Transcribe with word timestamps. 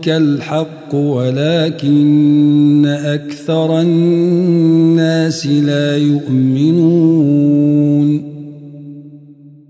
ربك 0.00 0.08
الحق 0.08 0.94
ولكن 0.94 2.86
أكثر 2.86 3.80
الناس 3.80 5.46
لا 5.46 5.96
يؤمنون. 5.96 7.50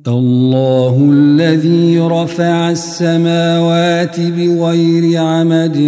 الله 0.08 1.10
الذي 1.12 1.98
رفع 1.98 2.70
السماوات 2.70 4.20
بغير 4.20 5.20
عمد 5.20 5.78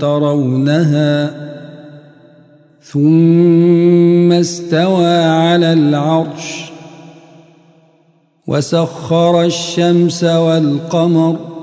ترونها 0.00 1.30
ثم 2.82 4.32
استوى 4.32 5.16
على 5.16 5.72
العرش 5.72 6.72
وسخر 8.46 9.44
الشمس 9.44 10.24
والقمر 10.24 11.57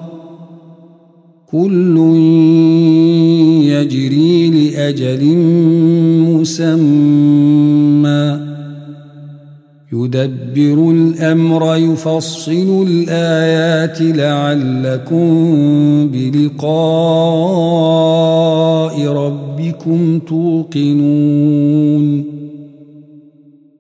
كل 1.56 1.96
يجري 3.64 4.50
لأجل 4.50 5.38
مسمى. 6.32 8.40
يدبر 9.94 10.92
الأمر 10.92 11.76
يفصل 11.76 12.88
الآيات 12.88 14.02
لعلكم 14.02 15.28
بلقاء 16.08 16.66
ربكم 19.08 20.20
توقنون. 20.20 22.26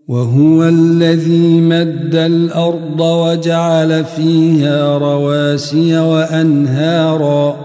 وهو 0.07 0.63
الذي 0.63 1.61
مد 1.61 2.15
الأرض 2.15 3.01
وجعل 3.01 4.03
فيها 4.03 4.97
رواسي 4.97 5.99
وأنهارا. 5.99 7.64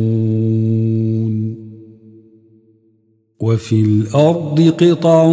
وفي 3.41 3.81
الأرض 3.81 4.73
قطع 4.81 5.27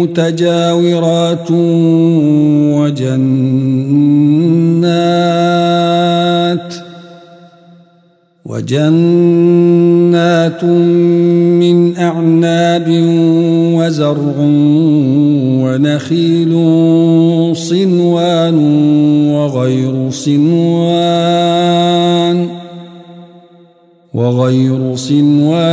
متجاورات 0.00 1.50
وجنات 2.78 3.28
وجنات 8.44 9.84
من 10.64 11.96
أعناب 11.96 12.86
وزرع 13.74 14.34
ونخيل 15.62 16.52
صنوان 17.56 18.58
وغير 19.30 20.10
صنوان 20.10 21.58
وغير 24.14 24.96
صنوان 24.96 25.67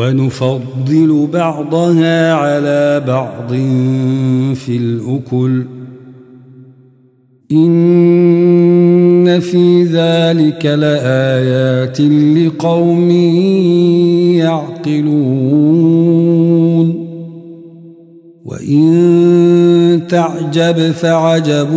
ونفضل 0.00 1.28
بعضها 1.32 2.32
على 2.32 3.04
بعض 3.06 3.52
في 4.54 4.76
الأكل. 4.76 5.64
إن 7.52 9.40
في 9.40 9.84
ذلك 9.84 10.66
لآيات 10.66 12.00
لقوم 12.00 13.10
يعقلون. 14.40 15.69
تعجب 20.50 20.92
فعجب 20.92 21.68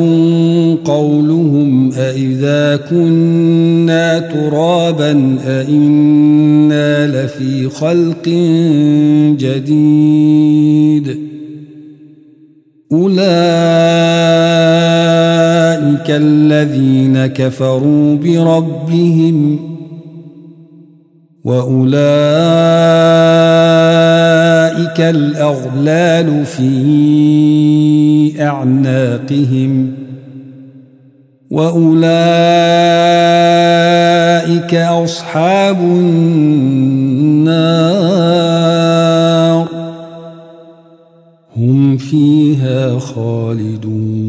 قولهم 0.85 1.91
أإذا 1.93 2.75
كنا 2.89 4.19
ترابا 4.19 5.37
أإنا 5.47 7.07
لفي 7.07 7.69
خلق 7.69 8.29
جديد 9.39 11.17
أولئك 12.91 13.23
الذين 16.09 17.25
كفروا 17.25 18.15
بربهم 18.15 19.59
وأولئك 21.43 21.93
الأغلال 24.99 26.45
في 26.45 26.63
أعناقهم 28.41 29.93
وأولئك 31.51 32.03
أصحاب 34.73 35.79
النار 35.79 37.63
هم 41.57 41.97
فيها 41.97 42.99
خالدون 42.99 44.23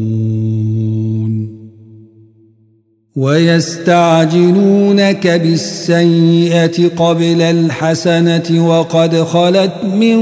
ويستعجلونك 3.15 5.27
بالسيئة 5.27 6.89
قبل 6.97 7.41
الحسنة 7.41 8.67
وقد 8.67 9.15
خلت 9.15 9.71
من 9.99 10.15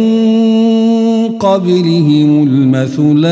قبلهم 1.27 2.47
المثلات. 2.47 3.23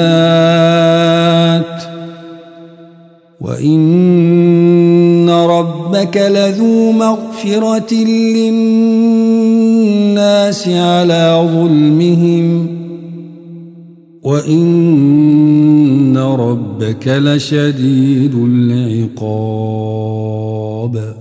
وإن 3.42 5.30
ربك 5.30 6.18
لذو 6.18 6.92
مغفرة 6.92 7.94
للناس 7.94 10.68
على 10.68 11.50
ظلمهم. 11.54 12.68
وإن 14.24 16.18
ربك 16.18 17.08
لشديد 17.08 18.36
العقاب. 18.36 21.21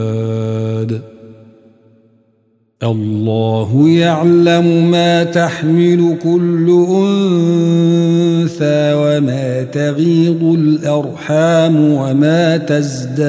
الله 2.83 3.89
يعلم 3.89 4.91
ما 4.91 5.23
تحمل 5.23 6.17
كل 6.23 6.85
أنثى 6.89 8.93
وما 8.93 9.63
تغيض 9.63 10.43
الأرحام 10.43 11.93
وما 11.93 12.57
تزداد 12.57 13.21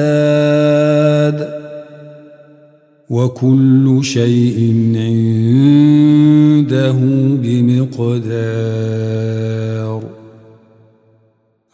وكل 3.09 3.99
شيء 4.01 4.73
عنده 4.95 6.95
بمقدار 7.43 9.42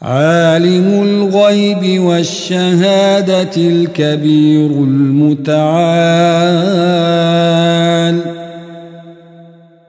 عالم 0.01 1.03
الغيب 1.03 2.01
والشهادة 2.03 3.51
الكبير 3.57 4.71
المتعال. 4.71 5.59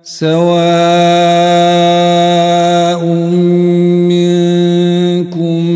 سواء 0.03 0.31
منكم 4.11 5.67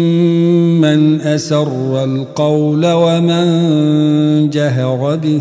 من 0.80 1.20
أسر 1.20 2.04
القول 2.04 2.86
ومن 2.86 4.50
جهر 4.50 5.16
به 5.16 5.40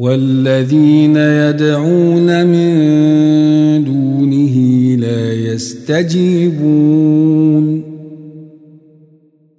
والذين 0.00 1.16
يدعون 1.16 2.46
من 2.46 3.84
دونه 3.84 4.56
لا 4.96 5.32
يستجيبون 5.52 7.00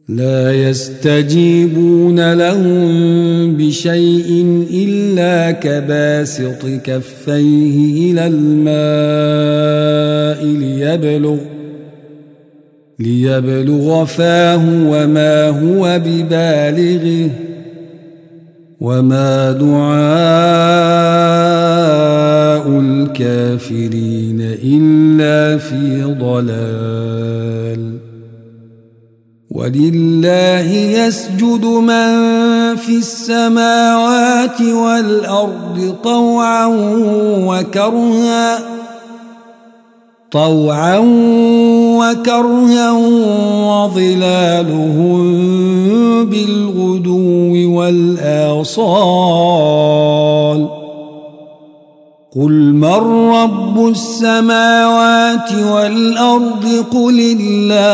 لا 0.10 0.70
يستجيبون 0.70 2.34
لهم 2.34 3.54
بشيء 3.56 4.66
إلا 4.74 5.52
كباسط 5.52 6.66
كفيه 6.84 8.12
إلى 8.12 8.28
الماء 8.28 9.26
ليبلغ 10.46 11.38
ليبلغ 13.00 14.06
فاه 14.06 14.66
وما 14.88 15.50
هو 15.50 16.02
ببالغه. 16.06 17.51
وما 18.82 19.52
دعاء 19.52 20.02
الكافرين 22.80 24.42
إلا 24.42 25.58
في 25.58 26.04
ضلال 26.04 27.98
ولله 29.52 30.72
يسجد 30.72 31.66
من 31.66 32.16
في 32.76 32.98
السماوات 32.98 34.62
والأرض 34.62 35.96
طوعا 36.04 36.66
وكرها 37.46 38.60
طوعا 40.32 40.98
وكرها 42.02 42.92
وظلالهم 43.68 45.22
بالغدو 46.26 47.78
والآصال 47.78 49.42
قل 52.36 52.74
من 52.74 53.30
رب 53.34 53.88
السماوات 53.88 55.54
والأرض 55.54 56.86
قل 56.92 57.38
الله 57.40 57.92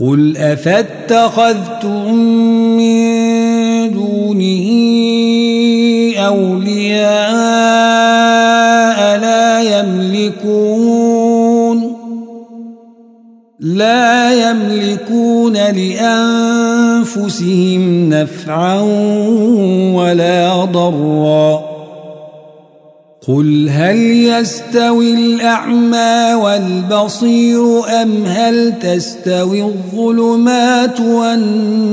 قل 0.00 0.36
أفاتخذتم 0.36 2.14
من 2.76 3.02
دونه 3.90 4.81
لا 13.62 14.50
يملكون 14.50 15.52
لأنفسهم 15.52 17.02
نفعا 18.08 18.80
ولا 19.94 20.64
ضرا. 20.64 21.72
قل 23.28 23.68
هل 23.70 23.96
يستوي 24.26 25.14
الأعمى 25.14 26.34
والبصير 26.34 27.62
أم 28.02 28.24
هل 28.26 28.78
تستوي 28.78 29.62
الظلمات 29.62 31.00
والنور؟ 31.00 31.92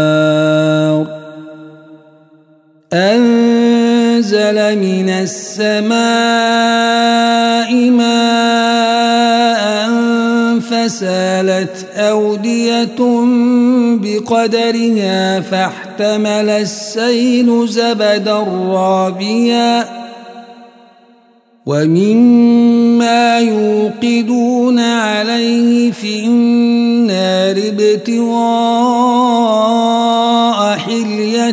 أنزل 4.51 4.79
من 4.79 5.09
السماء 5.09 5.99
ماء 7.89 9.71
فسالت 10.59 11.85
أودية 11.95 12.99
بقدرها 14.01 15.39
فاحتمل 15.39 16.49
السيل 16.49 17.67
زبدا 17.67 18.37
رابيا 18.67 20.01
ومما 21.65 23.39
يوقدون 23.39 24.79
عليه 24.79 25.91
في 25.91 26.25
النار 26.25 27.55
ابتغاء 27.57 29.21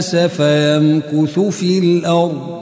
فيمكث 0.00 1.38
في 1.38 1.78
الأرض. 1.78 2.58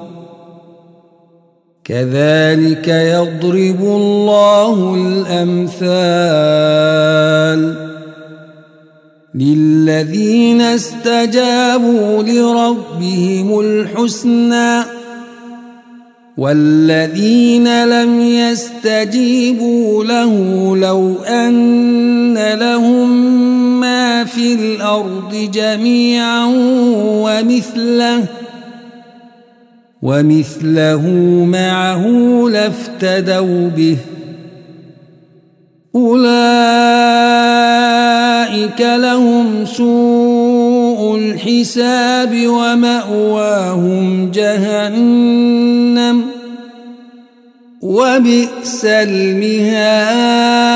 كذلك 1.85 2.88
يضرب 2.88 3.81
الله 3.81 4.95
الأمثال 4.95 6.16
للذين 9.35 10.61
استجابوا 10.61 12.23
لربهم 12.23 13.61
الحسنى 13.61 14.83
والذين 16.37 17.85
لم 17.85 18.21
يستجيبوا 18.21 20.05
له 20.05 20.33
لو 20.76 21.14
أن 21.23 22.55
لهم 22.55 23.56
في 24.37 24.55
الأرض 24.55 25.50
جميعا 25.55 26.45
ومثله 27.25 28.25
ومثله 30.02 31.09
معه 31.45 32.05
لافتدوا 32.50 33.69
به. 33.69 33.97
أولئك 35.95 36.31
لهم 38.81 39.64
سوء 39.64 41.16
الحساب 41.16 42.47
ومأواهم 42.47 44.31
جهنم 44.31 46.23
وبئس 47.83 48.85
المهاد. 48.85 50.75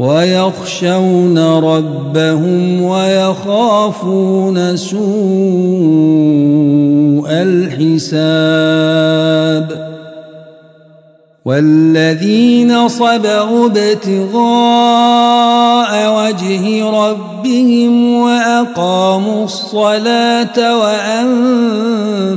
ويخشون 0.00 1.38
ربهم 1.38 2.82
ويخافون 2.82 4.76
سوء 4.76 5.00
الحساب 7.30 8.70
والذين 11.44 12.88
صبروا 12.88 13.66
ابتغاء 13.66 14.40
وجه 16.16 16.90
ربهم 16.90 18.14
وأقاموا 18.14 19.44
الصلاة 19.44 20.78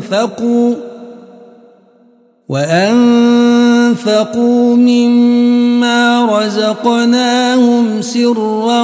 وأنفقوا 0.02 0.74
وأنفقوا 2.50 4.36
مما 4.76 6.26
رزقناهم 6.40 8.02
سرا 8.02 8.84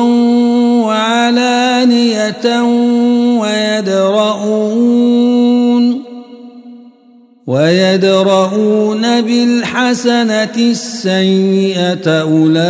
وعلانية 0.87 2.61
ويدرؤون 3.39 4.79
ويدرؤون 7.47 9.21
بالحسنة 9.21 10.55
السيئة 10.57 12.21
أولئك 12.21 12.67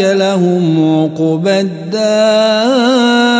لهم 0.00 0.94
عقبى 0.94 1.60
الدار. 1.60 3.32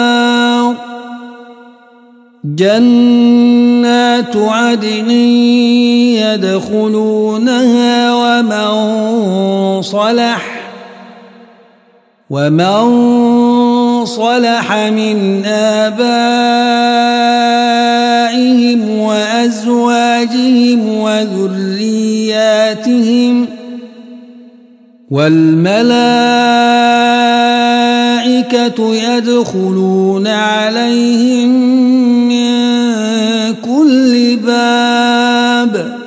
عدن 4.37 5.11
يدخلونها 6.21 8.15
ومن 8.15 9.83
صلح 9.83 10.63
ومن 12.31 12.85
صلح 14.07 14.77
من 14.77 15.45
آبائهم 15.45 16.19
وأزواجهم 18.99 20.89
وذرياتهم 20.99 22.43
والملائكة 25.11 26.82
يدخلون 28.81 30.27
عليهم 30.27 31.49
من 32.29 32.53
كل 33.55 34.37
باب. 34.37 35.99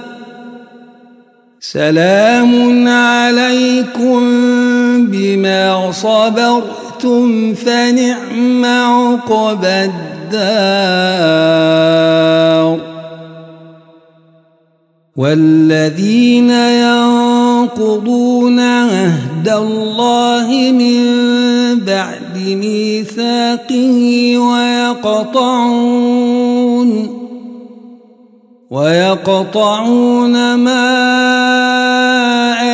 سلام 1.59 2.87
عليكم 2.87 4.19
بما 5.07 5.91
صبرتم 5.91 7.53
فنعم 7.53 8.65
عقبى 8.65 9.89
الدار. 9.89 10.75
والذين 15.15 16.49
ينقضون 17.65 18.59
عهد 18.59 19.49
الله 19.49 20.71
من 20.71 21.05
بعد 21.85 22.37
ميثاقه 22.37 24.37
ويقطعون 25.07 25.95
ويقطعون 28.71 30.55
ما 30.55 30.85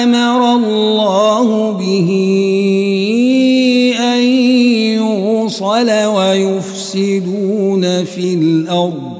أمر 0.04 0.56
الله 0.56 1.72
به 1.72 2.10
أن 4.00 4.22
يوصل 5.00 5.90
ويفسدون 5.90 8.04
في 8.04 8.34
الأرض 8.34 9.12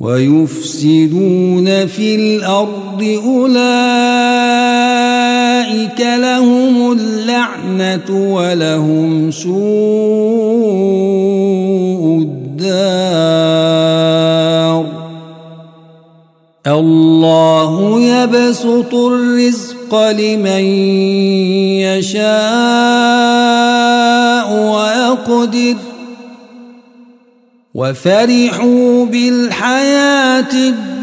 ويفسدون 0.00 1.86
في 1.86 2.14
الأرض 2.14 2.85
أولئك 3.02 4.76
أولئك 5.76 6.00
لهم 6.00 6.92
اللعنة 6.92 8.34
ولهم 8.34 9.30
سوء 9.30 9.52
الدار. 12.22 12.86
الله 16.66 18.00
يبسط 18.00 18.94
الرزق 18.94 20.10
لمن 20.10 20.64
يشاء 21.86 22.26
ويقدر. 24.52 25.76
وفرحوا 27.74 29.06
بالحياة 29.06 30.74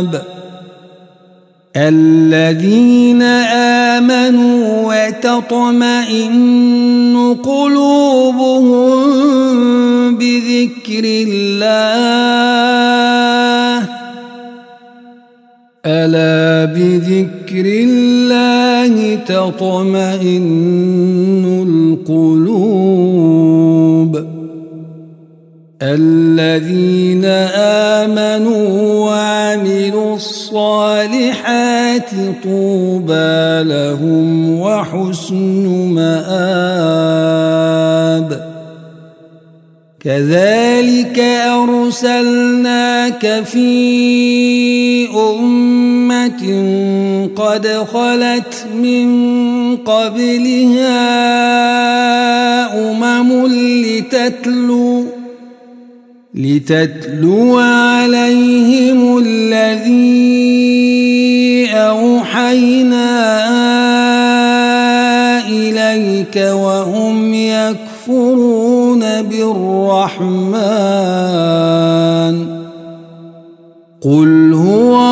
أناب 0.00 0.22
الذين 1.76 3.22
آمنوا 3.92 5.08
وتطمئن 5.08 6.36
قلوبهم 7.44 8.96
بذكر 10.16 11.04
الله. 11.04 11.70
ألا 15.86 16.64
بذكر 16.74 17.66
الله 17.66 19.14
تطمئن 19.26 20.44
القلوب؟ 21.68 23.39
الذين 25.82 27.24
آمنوا 28.04 28.68
وعملوا 29.08 30.16
الصالحات 30.16 32.10
طوبى 32.44 33.62
لهم 33.64 34.60
وحسن 34.60 35.66
مآب. 35.94 37.40
كذلك 40.04 41.18
أرسلناك 41.48 43.44
في 43.44 45.08
أمة 45.08 46.42
قد 47.36 47.66
خلت 47.92 48.66
من 48.74 49.10
قبلها 49.76 51.00
أمم 52.90 53.46
لتتلو 53.84 54.99
لتتلو 56.34 57.58
عليهم 57.58 59.18
الذي 59.18 60.50
أوحينا 61.70 63.10
إليك 65.48 66.36
وهم 66.36 67.34
يكفرون 67.34 69.22
بالرحمن. 69.22 70.60
قل 74.00 74.52
هو 74.54 75.09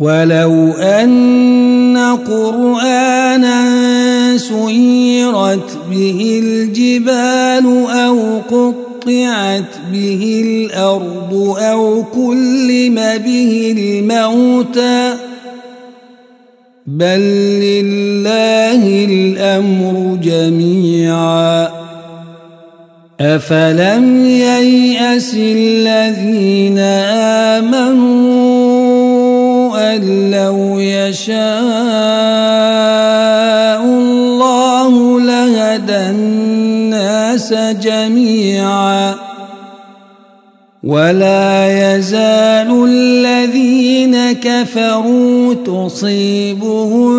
ولو 0.00 0.72
أن 0.72 2.16
قرآنا 2.26 3.58
سيرت 4.36 5.78
به 5.90 6.40
الجبال 6.44 7.86
أو 7.90 8.38
قطعت 8.38 9.72
به 9.92 10.42
الأرض 10.46 11.56
أو 11.58 12.04
كلم 12.14 12.94
به 13.24 13.74
الموتى 13.78 15.14
بل 16.86 17.20
لله 17.60 19.04
الأمر 19.04 20.18
جميعا. 20.22 21.68
أفلم 23.20 24.26
ييأس 24.26 25.34
الذين 25.34 26.78
آمنوا 27.58 28.27
لو 29.96 30.78
يشاء 30.78 31.38
الله 33.84 35.20
لهدى 35.20 35.96
الناس 35.96 37.52
جميعا. 37.52 39.14
ولا 40.84 41.96
يزال 41.96 42.84
الذين 42.88 44.32
كفروا 44.32 45.54
تصيبهم 45.54 47.14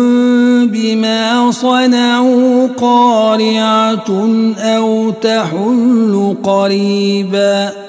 بما 0.66 1.50
صنعوا 1.50 2.66
قارعة 2.66 4.28
أو 4.58 5.10
تحل 5.10 6.36
قريبا. 6.42 7.79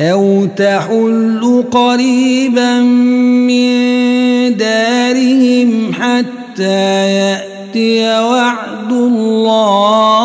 أو 0.00 0.46
تحل 0.56 1.64
قريبا 1.70 2.80
من 3.48 4.56
دارهم 4.56 5.92
حتى 5.92 7.10
يأتي 7.10 8.20
وعد 8.20 8.92
الله. 8.92 10.16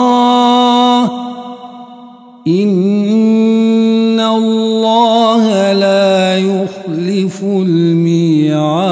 إن 2.47 4.19
الله 4.19 5.73
لا 5.73 6.37
يخلف 6.37 7.43
الميعاد. 7.43 8.91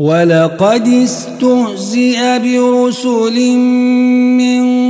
ولقد 0.00 0.88
استهزئ 0.88 2.38
برسل 2.38 3.56
من 4.36 4.89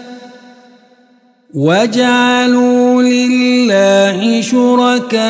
وجعلوا 1.53 3.03
لله 3.03 4.41
شركاء 4.41 5.21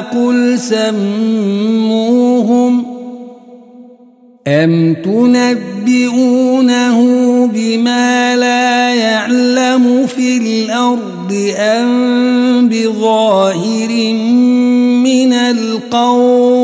قل 0.00 0.58
سموهم 0.58 2.14
أم 4.48 4.94
تنبئونه 5.04 6.98
بما 7.46 8.36
لا 8.36 8.94
يعلم 8.94 10.06
في 10.06 10.36
الأرض 10.36 11.54
أم 11.58 12.68
بظاهر 12.68 14.12
من 15.04 15.32
القول 15.32 16.63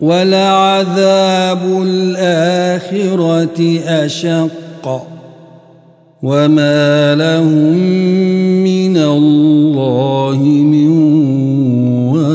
ولعذاب 0.00 1.82
الآخرة 1.82 3.58
أشق 3.86 5.06
وما 6.22 7.14
لهم 7.14 7.74
من 8.64 8.96
الله 8.96 10.38
من 10.42 10.88
واق. 12.08 12.28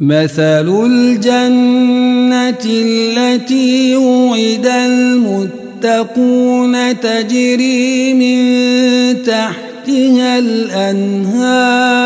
مثل 0.00 0.68
الجنة 0.86 2.64
التي 2.66 3.96
وعد 3.96 4.66
المتقون 5.86 6.74
تجري 7.00 8.14
من 8.14 8.42
تحتها 9.22 10.38
الأنهار. 10.38 11.96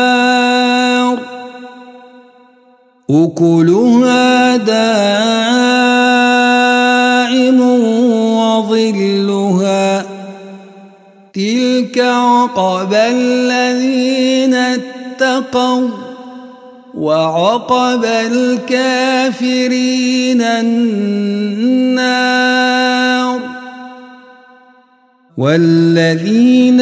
أكلها 3.11 4.57
دائم 4.57 4.81
وظلها. 8.39 10.05
تلك 11.33 11.97
عقب 11.97 12.93
الذين 12.93 14.53
اتقوا 14.53 15.89
وعقب 16.93 18.05
الكافرين 18.05 19.21
النار. 20.41 22.40
والذين 25.37 26.81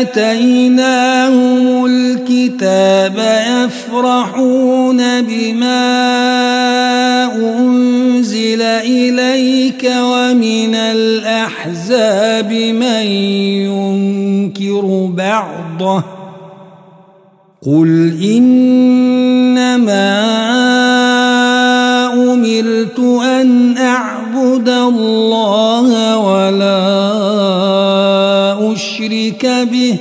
آتيناهم 0.00 1.86
الكتاب 1.86 3.18
يفرحون 3.64 5.22
بما 5.22 5.80
أنزل 7.36 8.62
إليك 8.62 9.92
ومن 10.00 10.74
الأحزاب 10.74 12.52
من 12.52 13.06
ينكر 13.66 15.10
بعضه 15.16 16.04
قل 17.66 18.18
إنما 18.36 20.20
أمرت 22.32 22.98
أن 23.24 23.76
أعبد 23.76 23.89
أشرك 29.30 29.46
به 29.46 29.96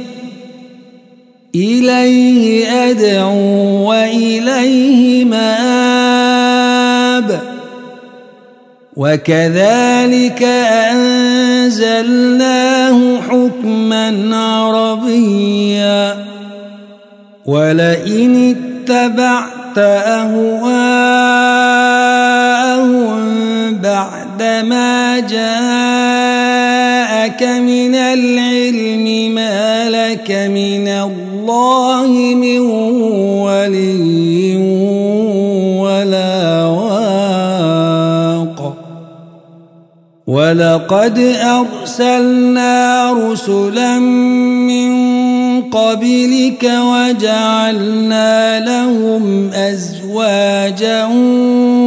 إليه 1.56 2.68
أدعو 2.90 3.90
وإليه 3.90 5.26
مآب. 5.26 6.50
وكذلك 8.98 10.44
أنزلناه 10.94 13.22
حكما 13.22 14.38
عربيا. 14.38 16.26
ولئن 17.46 18.56
اتبعت 18.56 19.78
أهواءهم 19.78 20.80
بعدما 23.76 25.20
جاءك 25.20 25.40
من 27.44 27.96
العلم 27.96 28.69
من 32.36 32.60
ولي 33.40 34.58
ولا 35.80 36.66
واق. 36.66 37.10
ولقد 40.28 41.20
أرسلنا 41.42 43.14
رسلا 43.14 44.00
من 44.00 44.92
قبلك 45.62 46.64
وجعلنا 46.64 48.60
لهم 48.66 49.50
أزواجا 49.54 51.06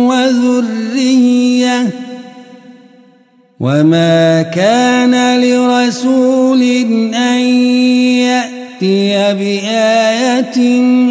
وذرية. 0.08 1.90
وما 3.60 4.42
كان 4.42 5.40
لرسول 5.40 6.62
أن 7.14 7.40
يأتي 8.18 8.61
بآية 9.32 10.56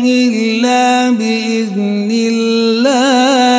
إلا 0.06 1.12
بإذن 1.12 2.12
الله 2.12 3.52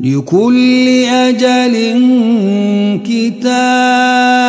لكل 0.00 0.88
أجل 1.04 1.74
كتاب 3.06 4.40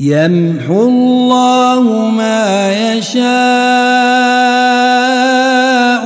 يمحو 0.00 0.88
الله 0.88 2.10
ما 2.10 2.72
يشاء 2.92 3.24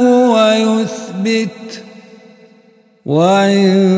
ويثبت 0.04 1.82
وعنده 3.06 3.97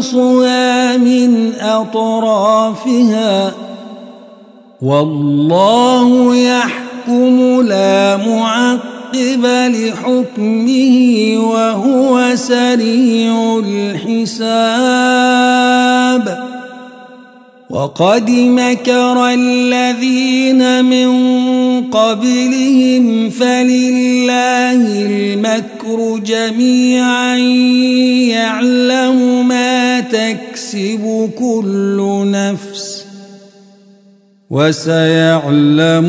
ننقصها 0.00 0.96
من 0.96 1.52
أطرافها 1.60 3.52
والله 4.82 6.36
يحكم 6.36 7.62
لا 7.62 8.16
معقب 8.16 9.46
لحكمه 9.46 11.34
وهو 11.38 12.36
سريع 12.36 13.62
الحساب 13.66 14.50
وقد 17.70 18.30
مكر 18.30 19.26
الذين 19.34 20.84
من 20.84 21.10
قبلهم 21.90 23.30
فلله 23.30 25.06
المكر 25.06 26.18
جميعا. 26.24 27.36
يعلم 28.30 29.48
ما 29.48 30.00
تكسب 30.00 31.30
كل 31.38 32.22
نفس 32.30 33.06
وسيعلم 34.50 36.08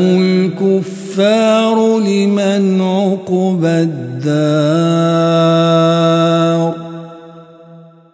الكفار 0.60 1.98
لمن 1.98 2.80
عقب 2.80 3.64
الدار. 3.64 4.82